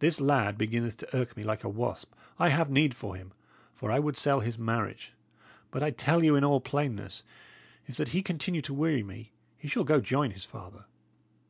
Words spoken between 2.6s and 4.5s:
a need for him, for I would sell